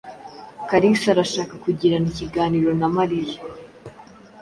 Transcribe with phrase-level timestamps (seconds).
[0.69, 3.37] Kalisa arashaka kugirana ikiganiro na Mariya.